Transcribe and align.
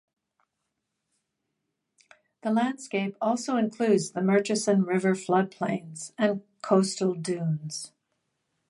The 2.41 2.49
landscape 2.49 3.15
also 3.21 3.55
includes 3.57 4.09
the 4.09 4.23
Murchison 4.23 4.81
River 4.81 5.13
flood 5.13 5.51
plains 5.51 6.11
and 6.17 6.41
coastal 6.63 7.13
dunes. 7.13 7.91